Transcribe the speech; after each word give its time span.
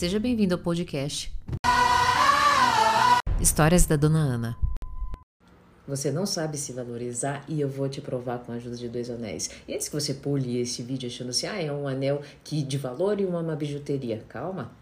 Seja 0.00 0.18
bem-vindo 0.18 0.54
ao 0.54 0.58
podcast 0.58 1.30
Histórias 3.38 3.84
da 3.84 3.96
Dona 3.96 4.18
Ana. 4.20 4.56
Você 5.86 6.10
não 6.10 6.24
sabe 6.24 6.56
se 6.56 6.72
valorizar 6.72 7.44
e 7.46 7.60
eu 7.60 7.68
vou 7.68 7.86
te 7.86 8.00
provar 8.00 8.38
com 8.38 8.50
a 8.50 8.54
ajuda 8.54 8.76
de 8.76 8.88
dois 8.88 9.10
anéis. 9.10 9.50
E 9.68 9.74
antes 9.74 9.90
que 9.90 9.94
você 9.94 10.14
pule 10.14 10.58
esse 10.58 10.82
vídeo 10.82 11.06
achando 11.06 11.28
assim, 11.28 11.46
ah, 11.46 11.62
é 11.62 11.70
um 11.70 11.86
anel 11.86 12.22
que 12.42 12.62
de 12.62 12.78
valor 12.78 13.20
e 13.20 13.26
uma, 13.26 13.40
uma 13.40 13.54
bijuteria. 13.54 14.24
Calma. 14.26 14.72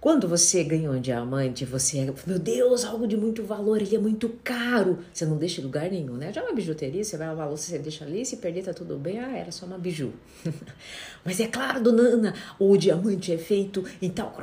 Quando 0.00 0.26
você 0.26 0.64
ganha 0.64 0.90
um 0.90 0.98
diamante, 0.98 1.66
você 1.66 1.98
é, 1.98 2.14
meu 2.26 2.38
Deus, 2.38 2.86
algo 2.86 3.06
de 3.06 3.18
muito 3.18 3.44
valor, 3.44 3.82
ele 3.82 3.94
é 3.94 3.98
muito 3.98 4.30
caro. 4.42 5.00
Você 5.12 5.26
não 5.26 5.36
deixa 5.36 5.60
em 5.60 5.64
lugar 5.64 5.90
nenhum, 5.90 6.14
né? 6.14 6.32
Já 6.32 6.40
é 6.40 6.44
uma 6.44 6.54
bijuteria, 6.54 7.04
você 7.04 7.18
vai 7.18 7.28
lavar 7.28 7.46
louça, 7.46 7.66
você 7.66 7.78
deixa 7.78 8.06
ali, 8.06 8.24
se 8.24 8.38
perder 8.38 8.64
tá 8.64 8.72
tudo 8.72 8.96
bem, 8.96 9.20
ah, 9.20 9.36
era 9.36 9.52
só 9.52 9.66
uma 9.66 9.76
biju. 9.76 10.10
Mas 11.22 11.38
é 11.38 11.48
claro, 11.48 11.82
dona 11.82 12.02
Ana, 12.02 12.34
o 12.58 12.74
diamante 12.78 13.30
é 13.30 13.36
feito 13.36 13.84
em 14.00 14.08
tal 14.08 14.34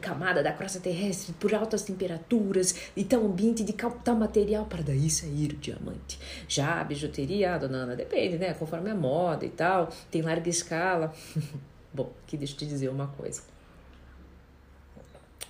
camada 0.00 0.42
da 0.42 0.52
crosta 0.52 0.80
terrestre 0.80 1.32
por 1.34 1.54
altas 1.54 1.82
temperaturas 1.82 2.74
e 2.96 3.04
tal 3.04 3.24
ambiente 3.24 3.62
de 3.62 3.74
tal 3.74 4.16
material 4.16 4.66
para 4.66 4.82
daí 4.82 5.08
sair 5.08 5.52
o 5.52 5.56
diamante. 5.58 6.18
Já 6.48 6.80
a 6.80 6.84
bijuteria, 6.84 7.56
dona 7.56 7.84
Ana, 7.84 7.94
depende, 7.94 8.36
né? 8.36 8.52
Conforme 8.54 8.90
a 8.90 8.96
moda 8.96 9.46
e 9.46 9.50
tal, 9.50 9.90
tem 10.10 10.22
larga 10.22 10.50
escala. 10.50 11.12
Bom, 11.94 12.10
aqui 12.24 12.36
deixa 12.36 12.54
eu 12.54 12.58
te 12.58 12.66
dizer 12.66 12.88
uma 12.88 13.06
coisa. 13.06 13.51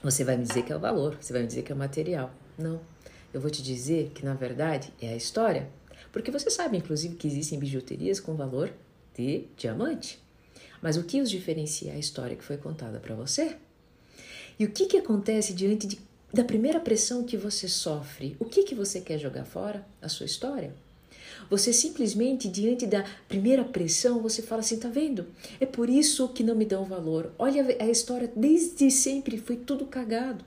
Você 0.02 0.24
vai 0.24 0.36
me 0.36 0.44
dizer 0.44 0.64
que 0.64 0.72
é 0.72 0.76
o 0.76 0.80
valor, 0.80 1.16
você 1.20 1.32
vai 1.32 1.42
me 1.42 1.48
dizer 1.48 1.62
que 1.62 1.70
é 1.70 1.74
o 1.74 1.78
material. 1.78 2.34
Não. 2.58 2.80
Eu 3.32 3.40
vou 3.40 3.50
te 3.50 3.62
dizer 3.62 4.10
que, 4.14 4.24
na 4.24 4.34
verdade, 4.34 4.92
é 5.00 5.10
a 5.10 5.16
história. 5.16 5.68
Porque 6.10 6.30
você 6.30 6.50
sabe, 6.50 6.76
inclusive, 6.76 7.14
que 7.14 7.26
existem 7.26 7.58
bijuterias 7.58 8.18
com 8.18 8.34
valor 8.34 8.72
de 9.16 9.44
diamante. 9.56 10.20
Mas 10.82 10.96
o 10.96 11.04
que 11.04 11.20
os 11.20 11.30
diferencia 11.30 11.92
é 11.92 11.94
a 11.94 11.98
história 11.98 12.36
que 12.36 12.44
foi 12.44 12.56
contada 12.56 12.98
para 12.98 13.14
você? 13.14 13.56
E 14.58 14.64
o 14.64 14.70
que, 14.70 14.86
que 14.86 14.98
acontece 14.98 15.54
diante 15.54 15.86
de, 15.86 15.98
da 16.34 16.44
primeira 16.44 16.80
pressão 16.80 17.24
que 17.24 17.36
você 17.36 17.68
sofre? 17.68 18.36
O 18.40 18.44
que, 18.44 18.64
que 18.64 18.74
você 18.74 19.00
quer 19.00 19.18
jogar 19.18 19.44
fora? 19.44 19.86
A 20.00 20.08
sua 20.08 20.26
história? 20.26 20.74
Você 21.50 21.72
simplesmente, 21.72 22.48
diante 22.48 22.86
da 22.86 23.04
primeira 23.28 23.64
pressão, 23.64 24.20
você 24.20 24.42
fala 24.42 24.60
assim: 24.60 24.78
tá 24.78 24.88
vendo? 24.88 25.26
É 25.60 25.66
por 25.66 25.88
isso 25.88 26.28
que 26.28 26.42
não 26.42 26.54
me 26.54 26.64
dão 26.64 26.84
valor. 26.84 27.32
Olha 27.38 27.76
a 27.80 27.88
história, 27.88 28.30
desde 28.34 28.90
sempre 28.90 29.38
foi 29.38 29.56
tudo 29.56 29.86
cagado. 29.86 30.44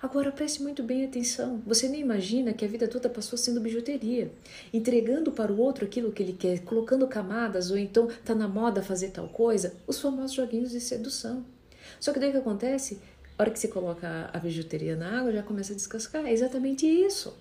Agora 0.00 0.30
preste 0.30 0.62
muito 0.62 0.82
bem 0.82 1.04
atenção. 1.04 1.62
Você 1.66 1.88
nem 1.88 2.00
imagina 2.00 2.52
que 2.52 2.64
a 2.64 2.68
vida 2.68 2.86
toda 2.86 3.08
passou 3.08 3.38
sendo 3.38 3.60
bijuteria, 3.60 4.30
entregando 4.72 5.32
para 5.32 5.52
o 5.52 5.58
outro 5.58 5.84
aquilo 5.84 6.12
que 6.12 6.22
ele 6.22 6.34
quer, 6.34 6.60
colocando 6.60 7.08
camadas, 7.08 7.70
ou 7.70 7.78
então 7.78 8.08
tá 8.24 8.34
na 8.34 8.46
moda 8.46 8.82
fazer 8.82 9.10
tal 9.10 9.28
coisa, 9.28 9.74
os 9.86 9.98
famosos 9.98 10.36
joguinhos 10.36 10.70
de 10.70 10.80
sedução. 10.80 11.44
Só 11.98 12.12
que 12.12 12.20
daí 12.20 12.28
o 12.28 12.32
que 12.32 12.38
acontece? 12.38 13.00
A 13.38 13.42
hora 13.42 13.50
que 13.50 13.58
você 13.58 13.68
coloca 13.68 14.30
a 14.32 14.38
bijuteria 14.38 14.94
na 14.94 15.20
água, 15.20 15.32
já 15.32 15.42
começa 15.42 15.72
a 15.72 15.76
descascar. 15.76 16.26
É 16.26 16.32
exatamente 16.32 16.86
isso. 16.86 17.34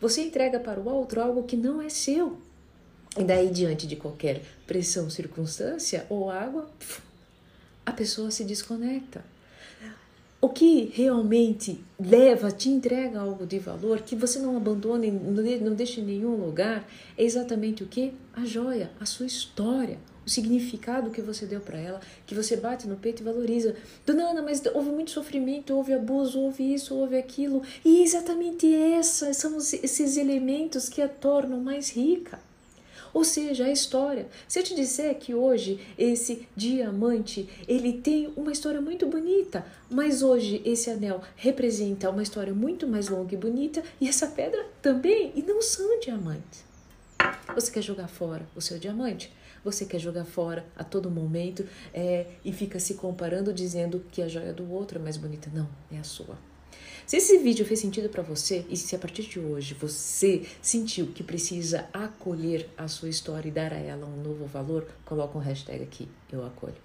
Você 0.00 0.22
entrega 0.22 0.60
para 0.60 0.80
o 0.80 0.88
outro 0.88 1.20
algo 1.20 1.42
que 1.42 1.56
não 1.56 1.82
é 1.82 1.88
seu. 1.88 2.38
E 3.16 3.24
daí, 3.24 3.50
diante 3.50 3.86
de 3.86 3.96
qualquer 3.96 4.42
pressão, 4.66 5.10
circunstância 5.10 6.06
ou 6.08 6.30
água, 6.30 6.70
a 7.84 7.92
pessoa 7.92 8.30
se 8.30 8.44
desconecta. 8.44 9.24
O 10.40 10.48
que 10.48 10.92
realmente 10.94 11.84
leva, 11.98 12.52
te 12.52 12.68
entrega 12.68 13.18
algo 13.18 13.44
de 13.44 13.58
valor, 13.58 14.02
que 14.02 14.14
você 14.14 14.38
não 14.38 14.56
abandone, 14.56 15.10
não 15.10 15.74
deixe 15.74 16.00
em 16.00 16.04
nenhum 16.04 16.36
lugar, 16.36 16.88
é 17.16 17.24
exatamente 17.24 17.82
o 17.82 17.88
que? 17.88 18.12
A 18.32 18.44
joia, 18.44 18.88
a 19.00 19.04
sua 19.04 19.26
história, 19.26 19.98
o 20.24 20.30
significado 20.30 21.10
que 21.10 21.20
você 21.20 21.44
deu 21.44 21.60
para 21.60 21.76
ela, 21.76 22.00
que 22.24 22.36
você 22.36 22.56
bate 22.56 22.86
no 22.86 22.94
peito 22.94 23.20
e 23.20 23.24
valoriza. 23.24 23.74
Dona 24.06 24.30
Ana, 24.30 24.40
mas 24.40 24.62
houve 24.72 24.90
muito 24.90 25.10
sofrimento, 25.10 25.74
houve 25.74 25.92
abuso, 25.92 26.38
houve 26.38 26.72
isso, 26.72 26.94
houve 26.94 27.16
aquilo. 27.16 27.60
E 27.84 27.98
é 27.98 28.04
exatamente 28.04 28.72
essa 28.72 29.34
são 29.34 29.58
esses 29.58 30.16
elementos 30.16 30.88
que 30.88 31.02
a 31.02 31.08
tornam 31.08 31.60
mais 31.60 31.90
rica. 31.90 32.38
Ou 33.12 33.24
seja, 33.24 33.64
a 33.64 33.72
história. 33.72 34.28
Se 34.46 34.58
eu 34.58 34.62
te 34.62 34.74
disser 34.74 35.14
que 35.18 35.34
hoje 35.34 35.80
esse 35.96 36.46
diamante, 36.56 37.48
ele 37.66 37.94
tem 37.94 38.32
uma 38.36 38.52
história 38.52 38.80
muito 38.80 39.06
bonita, 39.06 39.64
mas 39.90 40.22
hoje 40.22 40.62
esse 40.64 40.90
anel 40.90 41.20
representa 41.36 42.10
uma 42.10 42.22
história 42.22 42.52
muito 42.52 42.86
mais 42.86 43.08
longa 43.08 43.34
e 43.34 43.38
bonita, 43.38 43.82
e 44.00 44.08
essa 44.08 44.26
pedra 44.26 44.66
também, 44.82 45.32
e 45.34 45.42
não 45.42 45.60
são 45.62 45.98
diamantes. 46.00 46.64
Você 47.54 47.72
quer 47.72 47.82
jogar 47.82 48.08
fora 48.08 48.46
o 48.54 48.60
seu 48.60 48.78
diamante? 48.78 49.32
Você 49.64 49.84
quer 49.84 49.98
jogar 49.98 50.24
fora 50.24 50.64
a 50.76 50.84
todo 50.84 51.10
momento 51.10 51.66
é, 51.92 52.26
e 52.44 52.52
fica 52.52 52.78
se 52.78 52.94
comparando, 52.94 53.52
dizendo 53.52 54.04
que 54.12 54.22
a 54.22 54.28
joia 54.28 54.52
do 54.52 54.70
outro 54.72 54.98
é 54.98 55.02
mais 55.02 55.16
bonita. 55.16 55.50
Não, 55.52 55.68
é 55.90 55.98
a 55.98 56.04
sua. 56.04 56.38
Se 57.06 57.16
esse 57.16 57.38
vídeo 57.38 57.64
fez 57.64 57.80
sentido 57.80 58.08
para 58.08 58.22
você 58.22 58.66
e 58.68 58.76
se 58.76 58.94
a 58.94 58.98
partir 58.98 59.22
de 59.22 59.40
hoje 59.40 59.74
você 59.74 60.44
sentiu 60.60 61.06
que 61.06 61.22
precisa 61.22 61.88
acolher 61.92 62.68
a 62.76 62.86
sua 62.86 63.08
história 63.08 63.48
e 63.48 63.52
dar 63.52 63.72
a 63.72 63.78
ela 63.78 64.06
um 64.06 64.22
novo 64.22 64.44
valor, 64.46 64.86
coloca 65.04 65.38
um 65.38 65.40
hashtag 65.40 65.82
aqui, 65.82 66.08
eu 66.30 66.44
acolho. 66.44 66.76